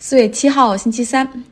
[0.00, 1.42] 四月七号，星期三，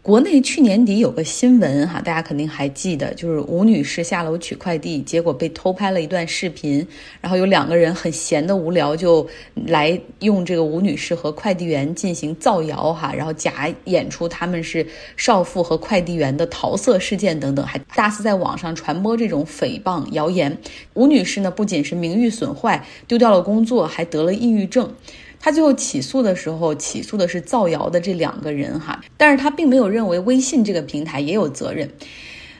[0.00, 6.86] 国内去年底有个新闻哈，大家肯定还记得，就是吴女士下楼取快递，结果被偷拍了一段视频，
[7.20, 9.28] 然后有两个人很闲的无聊，就
[9.66, 14.86] 来用这个吴女士和快递员进行造谣哈，然后假演出他们是
[15.18, 20.56] 少妇和快递员的桃色事件等等，还大肆在网上传播这种诽谤谣言。
[20.94, 24.90] 吴女士呢，不仅是名誉损坏，丢掉了工作，还得了抑郁症。
[25.44, 31.86] 他最后起诉的时候，起诉的是造谣的这两个人哈，但是他并没有认为微信这个平台也有责任。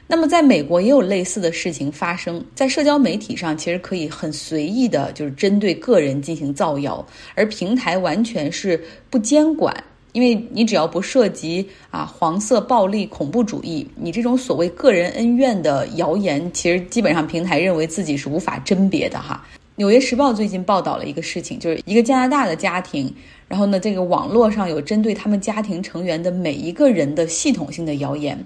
[0.06, 7.02] 那么在美国也有类似的事情发生，在社交媒体上其实可以很随意的，就是针对个人进行造谣，
[7.34, 8.78] 而平台完全是
[9.08, 9.74] 不监管，
[10.12, 19.42] 因为你只要不涉及啊黄色暴力、恐怖主义，你这种所谓个人恩怨的谣言，其实基本上平台认为自己是无法甄别的哈。
[19.76, 23.12] 《纽约时报》最近报道了一个事情，就是一个加拿大的家庭，
[23.48, 28.38] 然后呢，这个网络上有针对他们家庭成员的每一个人的系统性的谣言，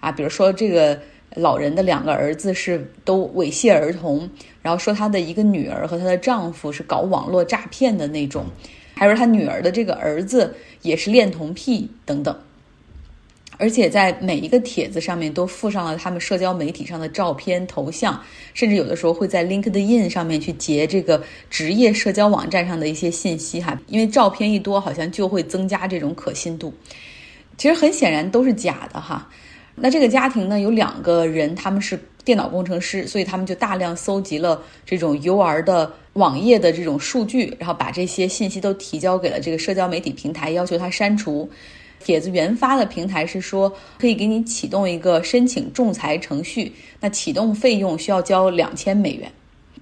[0.00, 0.98] 啊，比如说这个
[1.34, 4.26] 老人的两个儿子是都猥亵儿童，
[4.62, 8.46] 然后说他的一个女儿和她的丈夫是搞网络诈骗的那种，
[8.94, 12.34] 还有他女儿的这个儿子也是恋童癖等等。
[13.60, 18.18] 而且在每一个帖子上面都附上了他们社交媒体上的照片、头像，
[18.54, 26.72] 甚至有的时候会在 LinkedIn 上面去截这个职业社交网站上的一些信息哈，因为照片一多，好像就会增加这种可信度。
[27.58, 29.28] 其实很显然都是假的哈。
[29.74, 41.50] 那这个家庭呢，有两个人，他们是电脑工程师，所以他们就大量搜集了这种 U R 的网页的这种数据，然后把这些信息都提交给了这个社交媒体平台，要求他删除。
[42.02, 49.30] 帖子原发的平台是说可以给你启动一个申请仲裁程序，那启动费用需要交两千美元。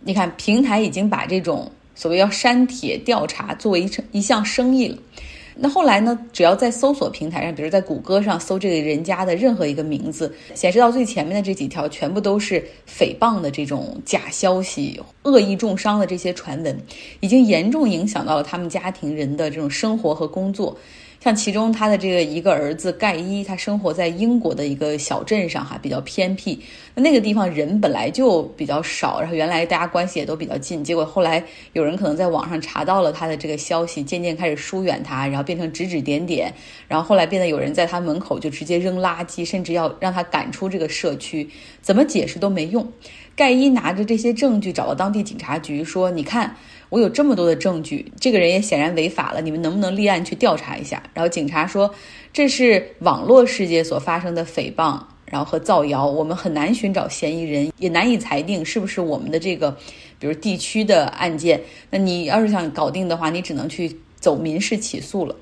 [0.03, 4.99] 你看，平台已经把这种所谓要删帖调查作为一一项生意了。
[5.61, 6.17] 那后来呢？
[6.33, 16.79] 只要在搜索平台上，比如在谷歌上搜这个人家的任何一个名字，显示到最前面的这几条，全部都是诽谤的这种假消息、恶意重伤的这些传闻，
[17.19, 20.79] 已经严重影响到了他们家庭人的这种生活和工作。
[21.21, 26.61] 像其中他的这个一个儿子盖伊，他生活在英国的一个小镇上，哈，比较偏僻。
[26.95, 31.43] 那那个地方人本来就比较少，然后原来大家关系也都比较近，结果后来
[31.73, 36.55] 有人可能在网上查到了他的这个消息，渐渐开始疏远他，然后变成指指点点，
[36.87, 41.51] 然后后来变得有人在他门口就直接扔垃圾，甚至要让他赶出这个社区，
[41.83, 42.93] 怎么解释都没用。
[43.35, 46.57] 盖伊拿着这些证据找到当地警察局说：“你看。”
[46.91, 51.03] 我有这么多的证据，这个人也显然违法了，你们能不能立案去调查一下？
[51.13, 51.95] 然后警察说，
[52.33, 59.77] 这是网络世界所发生的诽谤，然后和造谣，我们很难寻找嫌疑人，也难以裁定是不是我们的这个，
[60.19, 61.61] 比如地区的案件。
[61.91, 65.37] 那你要是想搞定的话，你只能去走民事起诉了。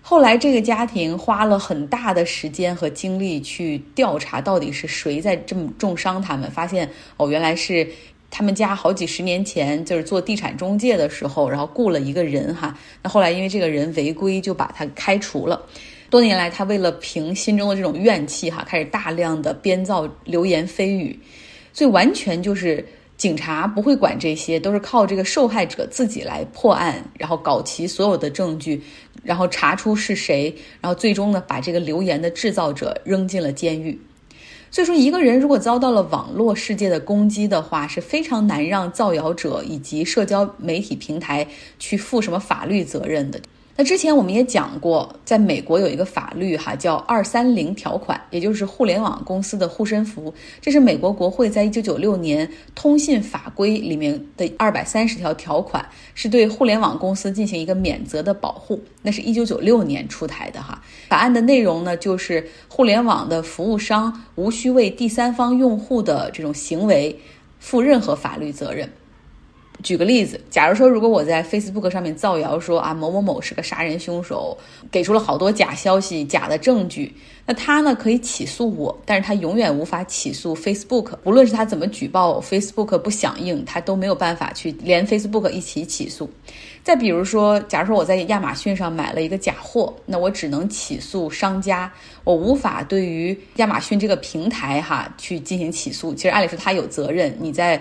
[0.00, 7.86] 后来这个家庭花了很大的时间和精力去调查，到底是谁在这么重伤他们，发现哦，原来是。
[8.34, 15.66] 他们家好几十年前就是做地产中介的时候，然后雇了一个人哈，那后来因为这个人违规，就把他开除了。
[16.08, 21.20] 多年来，他为了平心中的这种怨气哈，开始大量的编造流言蜚语，
[21.74, 22.82] 所以完全就是
[23.18, 28.82] 警察不会管这些，都是靠这个受害者自己来破案，然后搞齐所有的证据，
[29.22, 34.00] 然后查出是谁，然后最终呢，把这个流言的制造者扔进了监狱。
[34.72, 41.46] 所以说，一个人如果遭到了网络世界的攻击的话，是非常难让造谣者以及社交媒体平台
[41.78, 43.38] 去负什么法律责任的。
[43.74, 50.32] 那之前我们也讲过，在美国有一个法律哈，叫二三零条款，也就是互联网公司的护身符。
[50.60, 55.84] 这是美国国会在一九九六年通信法规里面的二百三十条条款，
[56.14, 58.78] 是对互联网公司进行一个免责的保护。
[59.00, 60.82] 那是一九九六年出台的哈。
[61.08, 67.18] 法案的内容呢，就是互联网的服务商无需为第三方用户的这种行为
[67.58, 68.92] 负任何法律责任。
[69.82, 74.56] 举个例子，假如说如果我在 Facebook 上面造谣说啊某某某是个杀人凶手，
[74.90, 77.12] 给出了好多假消息、假的证据，
[77.44, 81.16] 那他呢可以起诉我，但是他永远无法起诉 Facebook。
[81.24, 86.30] 不论是他怎么举报，Facebook 不响应，他都没有办法去连 Facebook 一起起诉。
[86.84, 91.92] 再比如说，假如说我在亚马逊上买了一个假货，那我只能起诉商家，
[92.22, 96.14] 我无法对于亚马逊这个平台哈去进行起诉。
[96.14, 97.80] 其实按理说他有责任，你在。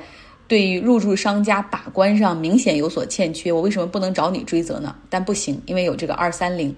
[0.51, 4.93] 对于入驻商家把关上明显有所欠缺，我为什么不能找你追责呢？
[5.09, 6.75] 但不行，因为有这个二三零。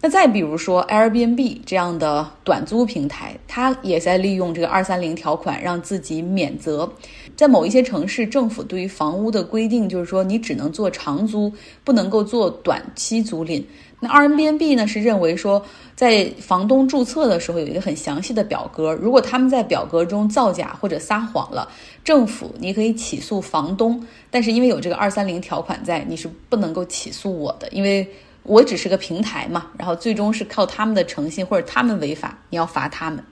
[0.00, 6.88] 那再比如说 Airbnb 这样的短租平台，它也在利用这个二三零条款让自己免责。
[7.34, 11.52] 在某一些城市，政府对于房屋的规定就是说，你只能做长租，
[11.82, 13.60] 不能够做短期租赁。
[14.04, 15.64] 那 RMBNB 呢是认为说，
[15.96, 21.66] 在房东注册的时候有一个很详细的表格，如果他们在表格中造假或者撒谎了，
[22.04, 28.06] 政府你可以起诉房东，但是因为有这个二三零条款在，你是不能够起诉我的，因为
[28.42, 29.68] 我只是个平台嘛。
[29.78, 33.24] 然后最终是靠他们的诚信或者他们违法，你要罚他们。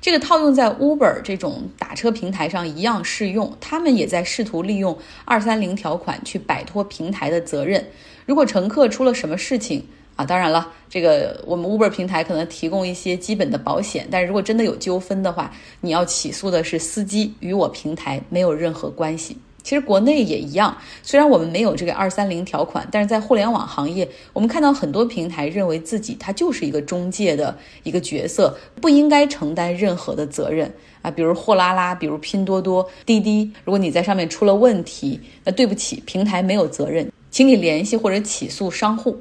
[0.00, 7.84] 这个套用在 Uber 这种打车平台上一样适用，他们也在试图利用二三零条款去摆脱平台的责任。
[8.24, 9.86] 如果乘客出了什么事情，
[10.16, 19.36] 啊，当然了，这个我们 Uber 平台可能提供一些基本的保险，但是如果真的有纠纷的话，你要起诉的是司机，与我平台没有任何关系。
[19.62, 30.72] 其实国内也一样，虽然我们没有这个二三零条款，但是在互联网行业，我们看到很多平台认为自己它就是一个中介的一个角色，不应该承担任何的责任
[31.02, 39.20] 啊，比如货拉拉，比如拼多多、滴滴，如果你在上面出了问题，那对不起，平台没有责任，请你联系或者起诉商户。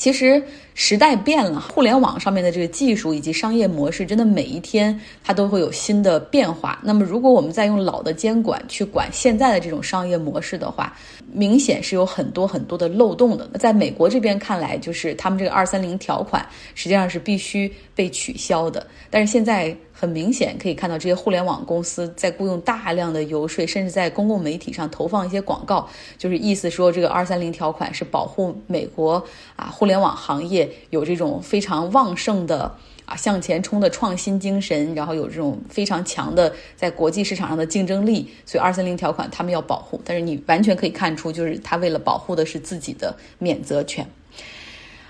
[0.00, 0.42] 其实
[0.82, 6.80] 时代变了，互联网上面的这个技术以及商业模式，真的每一天它都会有新的变化。
[6.82, 10.96] 那么，如果我们再用老的监管去管现在的这种商业模式的话，
[11.30, 13.46] 明显是有很多很多的漏洞的。
[13.52, 16.44] 那在美国这边看来，就是他们这个二三零条款
[16.74, 18.86] 实际上是必须被取消的。
[19.10, 19.76] 但是现在。
[19.92, 25.86] 很明显可以看到，这些互联网公司在雇佣大量的游说，甚至在公共媒体上投放一些广告，
[26.16, 29.22] 就是意思说这个二三零条款是保护美国
[29.56, 32.74] 啊互联网行业有这种非常旺盛的
[33.04, 40.00] 啊向前冲的创新精神，然后有这种非常强的在国际市场上的竞争力，所以二三零条款他们要保护。
[40.04, 44.06] 但是你完全可以看出，就是他为了保护的是自己的免责权。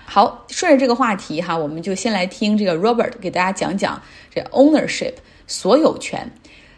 [0.05, 4.01] 好，顺着这个话题哈，我们就先来听这个 Robert 给大家讲讲
[4.33, 5.13] 这 ownership
[5.47, 6.29] 所有权。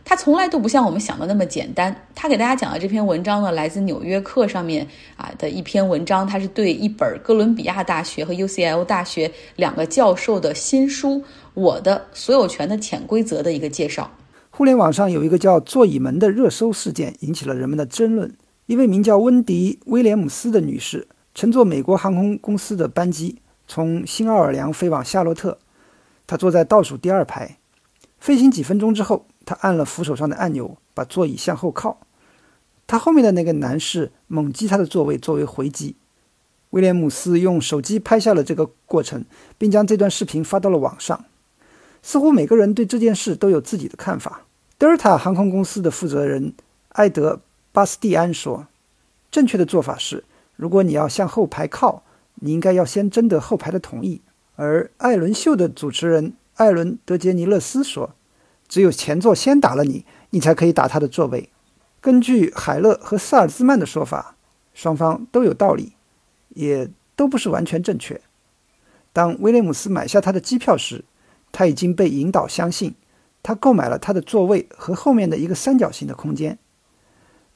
[0.06, 1.96] 他从来都不像我们想的那么简单。
[2.14, 11.20] 他给大家讲的这篇文章呢，来自《纽约客》上面啊的一篇文章，它是对一本哥伦比亚大学和 UCL 大学两个教授的新书
[11.54, 14.12] 《我的所有权的潜规则》的一个介绍。
[14.50, 18.36] 互联网上有一个叫“座椅门”的热搜事件，引起了人们的争论。
[18.68, 21.08] 一位名叫温迪·威廉姆斯的女士。
[21.34, 25.58] 乘坐美国航空公司的班机从新奥尔良飞往夏洛特，
[26.28, 27.58] 她坐在倒数第二排。
[28.24, 31.98] 飞行几分钟之后，他按了扶手上的按钮，把座椅向后靠。
[32.88, 35.98] 他后面的那个男士猛击他的座位作为回击。
[36.70, 39.26] 威廉姆斯用手机拍下了这个过程，
[39.58, 41.26] 并将这段视频发到了网上。
[42.02, 44.44] 似乎每个人对这件事都有自己的看法。
[44.78, 46.54] 德尔塔航空公司的负责人
[46.94, 47.34] 埃德·
[47.74, 48.68] 巴斯蒂安说
[49.30, 50.24] ：“正确的做法是。”
[50.56, 52.04] 如果你要向后排靠，
[52.36, 54.22] 你应该要先征得后排的同意。
[54.56, 58.16] 而艾伦秀的主持人艾伦·德杰尼勒斯说
[58.68, 61.50] ：“只有前座先打了你，你才可以打他的座位。”
[62.02, 64.36] 根据海勒和萨尔兹曼的说法，
[64.74, 65.94] 双方都有道理，
[66.50, 68.22] 也都不是完全正确。
[69.12, 71.06] 当威廉姆斯买下他的机票时，
[71.52, 72.96] 他已经被引导相信，
[73.42, 76.58] 他购买了他的座位和后面的一个三角形的空间。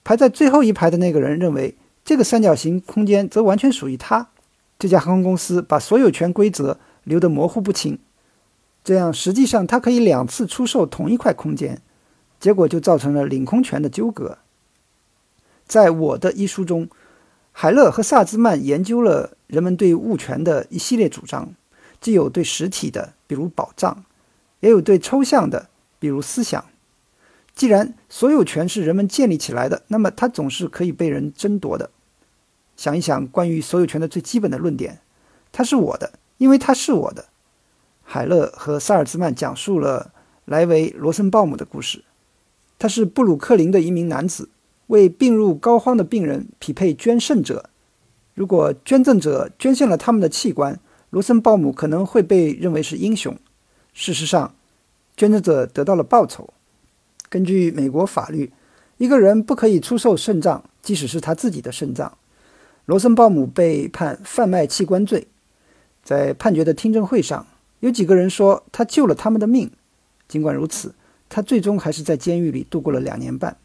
[0.04, 1.76] 排在最后一排的那个人认为。
[2.08, 4.30] 这个三角形空间则完全属于他。
[4.80, 8.00] 这家航空公司把所有权规则留得模糊不清，
[8.88, 11.82] 这样实际上他可以两次出售同一块空间，
[12.40, 14.38] 结果就造成了领空权的纠葛。
[15.68, 16.88] 在我的一书中，
[17.52, 21.54] 海勒和萨兹曼研究了人们对物权的一系列主张，
[22.00, 24.06] 既有对实体的，比如宝藏，
[24.62, 25.68] 也有对抽象的，
[26.00, 26.64] 比如思想。
[27.54, 31.90] 既然所有权是人们建立起来的，那么它总是可以被人争夺的。
[32.78, 35.02] 想一想关于所有权的最基本的论点，
[35.52, 37.26] 它是我的，因为它是我的。
[38.10, 40.14] 海勒和萨尔兹曼讲述了
[40.46, 42.06] 莱维·罗森鲍姆的故事。
[42.80, 44.48] 他是布鲁克林的一名男子，
[44.88, 47.70] 为病入膏肓的病人匹配捐肾者。
[48.34, 53.38] 如果捐赠者捐献了他们的器官，罗森鲍姆可能会被认为是英雄。
[53.94, 54.56] 事实上，
[55.18, 56.54] 捐赠者得到了报酬。
[57.28, 58.54] 根据美国法律，
[58.96, 62.18] 一个人不可以出售肾脏，即使是他自己的肾脏。
[62.86, 65.28] 罗森鲍姆被判贩卖器官罪，
[66.06, 67.46] 在判决的听证会上，
[67.80, 69.72] 有几个人说他救了他们的命。
[70.28, 70.94] 尽管如此，
[71.30, 73.58] 他最终还是在监狱里度过了两年半。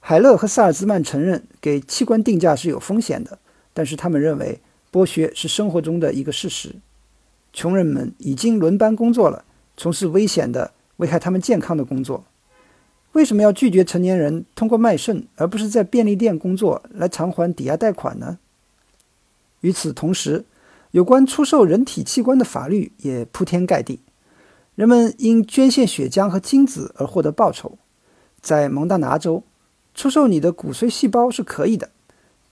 [0.00, 3.38] 海勒和萨尔兹曼承认给器官定价是有风险的，
[3.72, 4.60] 但是他们认为
[4.92, 6.76] 剥削是生活中的一个事实。
[7.52, 9.44] 穷人们已经轮班工作了，
[9.76, 12.24] 从事危险的、危害他们健康的工作。
[13.12, 18.38] 为什么要拒绝成年人通过卖肾，而不是在便利店工作来偿还抵押贷款呢？
[19.60, 20.44] 与此同时，
[20.94, 23.98] 有关出售人体器官的法律也铺天盖地。
[24.76, 27.76] 人们因捐献血浆和精子而获得报酬。
[28.40, 29.42] 在蒙大拿州，
[29.92, 31.90] 出售你的骨髓细胞是可以的，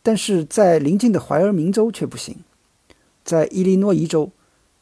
[0.03, 2.39] 但是在邻近的怀俄明州却不行。
[3.23, 4.33] 在伊利诺伊州，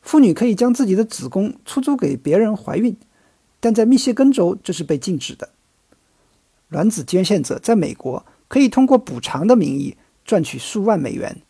[0.00, 2.96] 妇女可以将自己的子宫出租给别人怀孕，
[3.60, 5.50] 但在密歇根州这是被禁止的。
[6.68, 11.42] 卵子捐献者在美国可以通过补偿的名义赚取数万美元，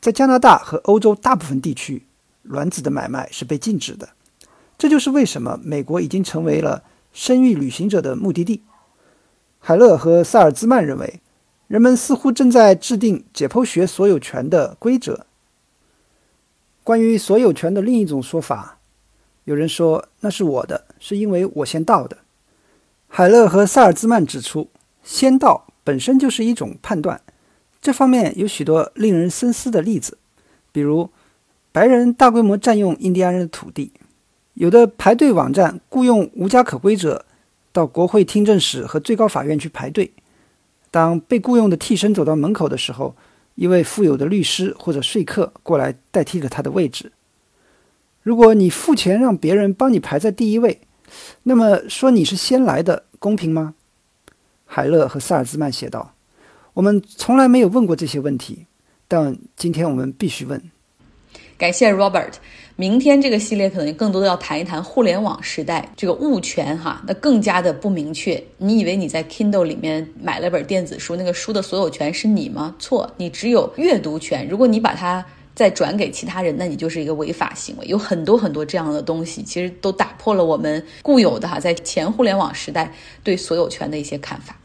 [0.00, 2.06] 在加拿大和欧洲大部分地区，
[2.42, 4.08] 卵子的买卖是被禁止的。
[4.78, 8.62] 这就是为什么美国已经成为了生育旅行者的目的地。
[9.58, 11.20] 海勒和萨尔兹曼认为，
[11.66, 15.26] 人们似乎正在制定解剖学所有权的规则。
[16.82, 18.78] 关于所有权的另一种说法，
[19.44, 22.16] 有人说那是我的，是因为我先到的。
[23.06, 24.70] 海勒和萨尔兹曼指出，
[25.02, 27.20] 先到本身就是一种判断。
[27.80, 30.18] 这方面有许多令人深思的例子，
[30.72, 31.10] 比如
[31.72, 33.92] 白人大规模占用印第安人的土地，
[34.54, 37.24] 有的排队网站雇佣无家可归者。
[37.72, 40.12] 到国会听证室和最高法院去排队。
[40.90, 43.14] 当被雇佣的替身走到门口的时候，
[43.54, 47.12] 一位富有的律师或者说客过来代替了他的位置。
[48.24, 50.80] 如果你付钱让别人帮你排在第一位，
[51.44, 53.74] 那么说你是先来的，公平吗？
[54.66, 56.14] 海勒和萨尔兹曼写道
[56.80, 58.64] ：“我们从来没有问过这些问题，
[59.06, 60.58] 但今天我们必须问。”
[61.58, 62.32] 感谢 Robert。
[62.76, 68.42] 明天这个系列可能更多的要谈一谈互联网时代这个物权哈，那更加的不明确。
[68.56, 72.74] 你以为你在 Kindle 里面买了本电子书，那个书的所有权是你吗？
[72.78, 74.48] 错，你只有阅读权。
[74.48, 75.22] 如果你把它
[75.54, 77.84] 再转给其他人，那你就是一个违法行为。
[77.86, 82.90] 有很多很多这样的东西，其实都打破了我们固有的哈，在前互联网时代
[83.22, 84.56] 对所有权的一些看法。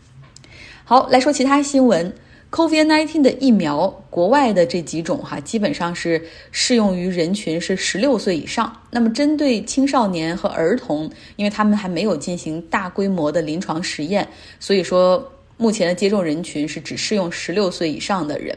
[0.87, 2.13] 好，来说其他新闻。
[2.51, 8.71] COVID-19 的疫苗，国外的这几种哈，基本上是适用于人群是十六岁以上。
[8.91, 14.27] 那么针对青少年和儿童，因为他们还没有进行大规模的临床实验，
[14.59, 18.55] 所以说目前的接种人群是只适用十六岁以上的人。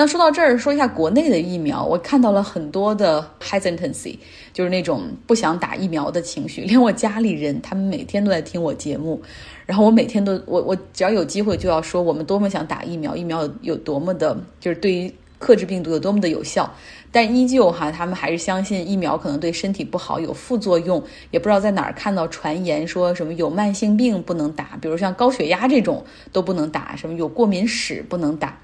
[0.00, 4.16] 那说到这儿，说一下国内的疫苗，我看到了很多的 hesitancy，
[4.50, 6.62] 就是那种不想打疫苗的情绪。
[6.62, 9.20] 连我家里人，他们每天都在听我节目。
[9.66, 16.72] 然后我每天都我我只要有机会就要说我们多么想打疫苗，疫苗有有多么的，就是对于克制病毒有多么的有效，
[17.12, 26.02] 但依旧哈，他们还是相信疫苗可能对身体不好，有副作用，也不知道在哪儿看到传言说什么有慢性病不能打，比如像高血压这种
[26.32, 28.58] 都不能打，什么有过敏史不能打。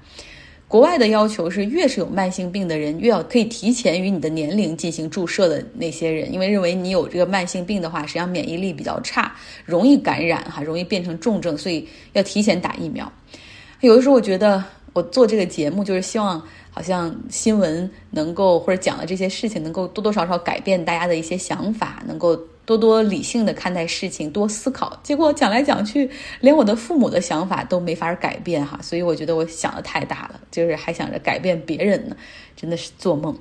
[0.67, 9.33] 国外的要求是，越是有慢性病的人，越要可以提前与你的年龄进行注射的那些人，因为认为你有这个慢性病的话，实际上免疫力比较差，
[9.63, 13.09] 容易感染哈，容易变成重症，所以要提前打疫苗。
[13.79, 22.37] 有的时候我觉得，我做这个节目就是希望，好像新闻能够或者讲的这些事情，能够多多少少改变大家的一些想法，能够。
[22.67, 24.99] 多多理性的看待事情，多思考。
[25.01, 26.09] 结果讲来讲去，
[26.41, 32.17] 连我的父母的想法都没法改变哈，所以我觉得我想的太大了，就是还想着改变别人呢，
[32.57, 33.35] 真的是做梦。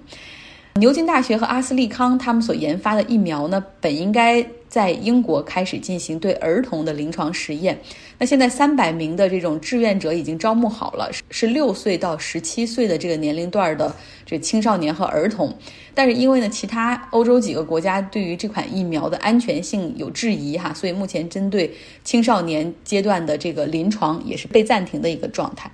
[0.78, 7.78] 牛津大学和阿斯利康他们所研发的疫苗呢，本应该在英国开始进行对儿童的临床实验。
[8.18, 13.94] 那现在三百名的这种志愿者已经招募好了，是六岁到十七岁的这个年龄段的
[14.26, 15.50] 这青少年和儿童。
[15.94, 25.70] 但是因为呢，其他欧洲几个国家对于这款疫苗的安全性有质疑哈，所以目前针对青少年阶段的这个临床也是被暂停的一个状态。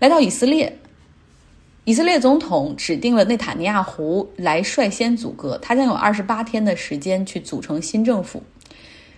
[0.00, 0.76] 来到以色列。
[1.84, 8.40] 以色列总统指定了内塔尼亚胡来率先组阁，他将有二十八天的时间去组成新政府。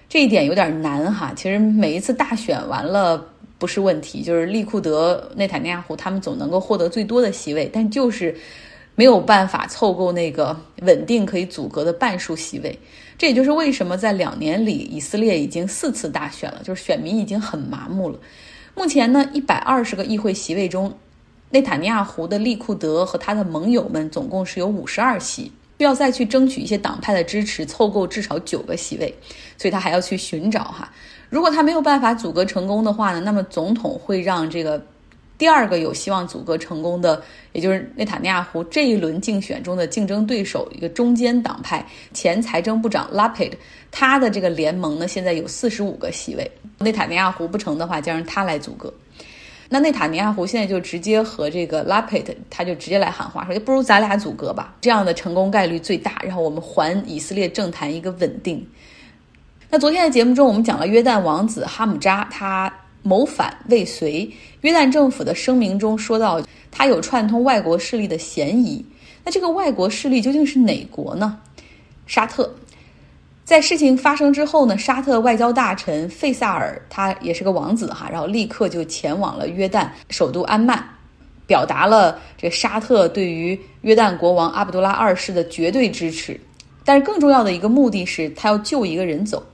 [0.08, 1.34] 这一点有点难哈。
[1.36, 3.22] 其实每一次大选完了
[3.58, 8.34] 不是问题，就是利库德、内塔尼亚胡他们总能够获得最多的席位，但就是
[8.94, 12.78] 没有办法凑够那个稳定可以组阁的半数席位。
[13.18, 18.18] 这也就是为什么在两年里，以色列已经四次大选了，就是选民已经很麻木了。
[18.74, 20.90] 目前呢，一百二十个议会席位中。
[21.54, 25.44] 内塔尼亚胡的利库德和他的盟友们总共是有五十二席，
[25.78, 29.14] 需要再去争取一些党派的支持，凑够至少九个席位，
[29.56, 30.92] 所以他还要去寻找哈。
[31.30, 34.84] 如果他没有办法阻隔成功的话呢，那么总统会让这个
[35.38, 43.56] 第二个有希望阻隔成功的，也就是内塔尼亚胡这一轮竞选中的竞争对手，一个中间党派前财政部长拉佩德，
[43.92, 48.92] 他的这个联盟呢现在有四十五个席位，内塔尼亚胡不成的话，将让他来阻隔。
[49.68, 58.64] 那内塔尼亚胡现在就直接和这个拉佩特，他就直接来喊话说，不如咱俩组阁吧，这样的成功概率最大，然后我们还以色列政坛一个稳定。
[59.70, 64.30] 那昨天的节目中，我们讲了约旦王子哈姆扎，他谋反未遂，
[64.60, 66.40] 约旦政府的声明中说到，
[66.70, 68.84] 他有串通外国势力的嫌疑。
[69.24, 71.40] 那这个外国势力究竟是哪国呢？
[72.06, 72.54] 沙特。
[73.44, 80.82] 在事情发生之后呢，沙特外交大臣费萨尔他也是个王子哈，然后立刻就前往了约旦首都安曼，
[81.46, 86.40] 表达了这沙特对于约旦国王阿卜杜拉二世的绝对支持。
[86.86, 89.44] 但是更重要的一个目的是，他要救一个人走。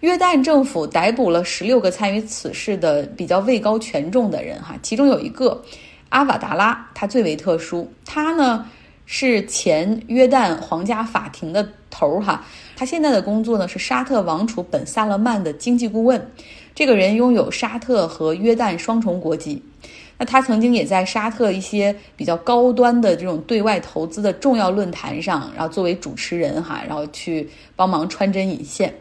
[0.00, 5.62] 约旦政府逮捕了十六个参与此事的比较位高权重的人，哈，其中有一个
[6.08, 7.90] 阿瓦达拉，他最为特殊。
[8.04, 8.66] 他呢
[9.06, 12.44] 是前约旦皇家法庭的头儿，哈，
[12.76, 16.30] 他现在的工作呢是沙特王储本·萨勒曼的经济顾问。
[16.74, 19.62] 这个人拥有沙特和约旦双重国籍。
[20.18, 28.92] 那他曾经也在沙特一些比较高端的这种对外投资的重要论坛上，然后作为主持人哈，然后去帮忙穿针引线。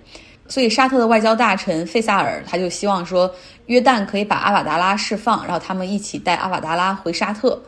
[0.47, 3.33] 所以沙特的外交大臣费萨尔他就希望说，
[3.65, 7.59] 约旦可以把阿瓦达拉释放，然后他们一起带阿瓦达拉回沙特。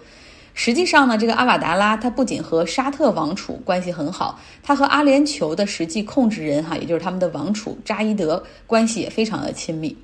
[0.59, 9.95] 实际上呢，这个阿瓦达拉他不仅和沙特王储关系很好，他和阿联酋的实际控制人哈，也就是他们的王储扎伊德关系也非常的亲密。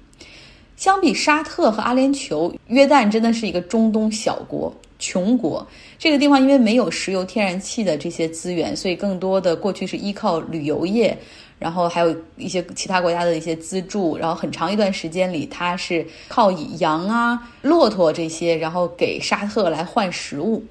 [0.75, 5.65] 相比沙特和阿联酋，约旦真的是一个中东小国、穷国。
[5.97, 11.17] 这个地方因为没有石油、天然气的这些资源，所以更多的过去是依靠旅游业，
[11.63, 14.17] 然后还有一些其他国家的一些资助。
[14.17, 20.61] 然后很长一段时间里，它是靠以羊啊、骆驼这些，然后给沙特来换食物。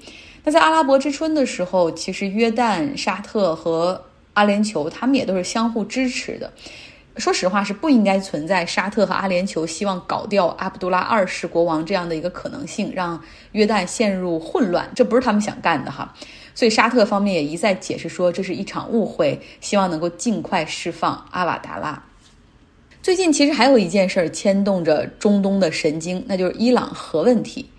[0.43, 3.99] 那在阿拉伯之春的时候，其实约旦、沙特和
[4.33, 6.53] 阿联酋他们也都是相互支持的。
[7.17, 13.21] 说实话，是不应该存在沙特和阿联酋希望搞掉阿卜杜拉二世国王这样的一个可能性，让
[13.51, 16.11] 约旦陷入混乱，这不是他们想干的哈。
[16.55, 22.03] 所以沙特方面也一再解释说，这是一场误会，希望能够尽快释放阿瓦达拉。
[23.01, 27.69] 最近其实还有一件事牵动着中东的神经，那就是伊朗核问题。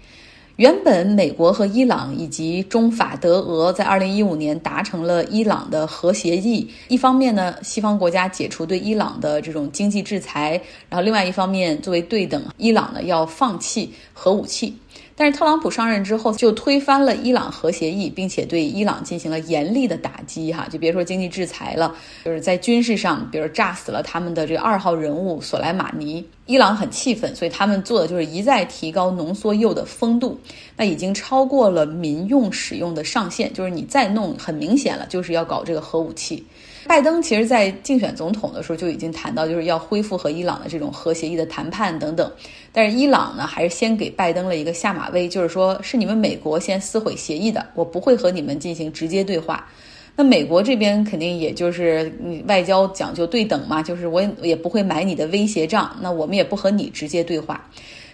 [0.56, 6.70] 原本美国和伊朗以及中法德俄在二零一五年达成了伊朗的核协议。
[6.86, 10.52] 一方面呢，西方国家解除对伊朗的这种经济制裁，
[10.88, 14.76] 然后另外一方面作为对等，伊朗呢要放弃核武器。
[15.16, 21.94] 但是特朗普上任之后就推翻了伊朗核协议，并且对伊朗进行了严厉的打击，哈，就别说经济制裁了，
[22.24, 30.38] 就是在军事上，比如炸死了他们的这个二号人物索莱马尼，伊朗很气愤，所以他们做的就是一再提高浓缩铀的风度，
[30.76, 36.44] 那已经超过了民用使用的上限，就是你再弄，很明显了，就是要搞这个核武器。
[36.86, 42.30] 拜登其实，在竞选总统的时候就已经谈到，就是要恢复和伊朗的这种核协议的谈判等等。
[42.72, 49.66] 但是伊朗呢，还是先给拜登了一个下马威，就是说是你们美国先撕毁协议的，我不会和你们进行直接对话。
[50.14, 52.12] 那美国这边肯定也就是
[52.46, 57.68] 外交讲究对等嘛，就是我也不会买你的威胁账，那我们也不和你直接对话。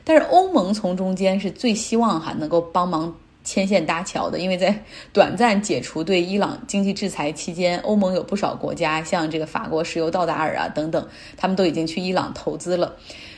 [0.04, 3.14] 但是欧盟从中间是最希望哈能够帮忙。
[3.50, 4.72] 牵线搭桥的，因为在
[5.12, 11.04] 短暂解除对伊朗经济制裁期间，欧盟有不少国家，像这个法国石油道达尔啊等等，
[11.36, 12.94] 他们都已经去伊朗投资了，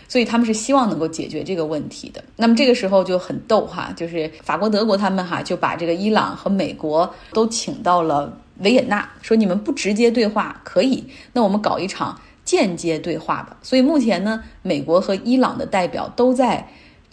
[0.09, 2.23] 所以他们是希望能够解决这个问题的。
[2.37, 13.57] 那么这个时候就很逗哈，就是法国、德国他们哈就把这个伊朗和美国都请到了维也纳，说你们不直接对话可以，那我们搞一场间接对话吧。
[13.63, 16.69] 所以目前呢，美国和伊朗的代表都在。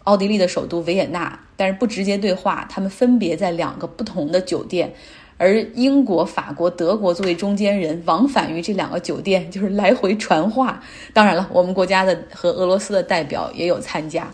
[0.10, 4.92] 奥地利的首都维也纳，但是不直接对话，他们分别在两个不同的酒店，
[5.38, 10.82] 而英国、法国、德国作为中间人，往返于这两个酒店，就是来回传话。
[11.14, 14.28] 当然了，我们国家的和俄罗斯的代表也有参加，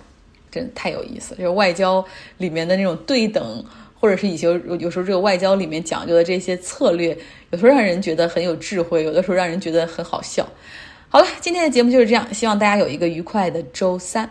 [0.50, 1.36] 真太有意思。
[1.36, 2.04] 就是外交
[2.38, 3.62] 里面的那种对等，
[4.00, 7.18] 或者是以前有时候这个外交里面讲究的这些策略，
[7.52, 10.48] 有时候让人觉得很有智慧，有的时候让人觉得很好笑。
[11.10, 14.30] 好了，今天的节目就是这样，希望大家有一个愉快的周三。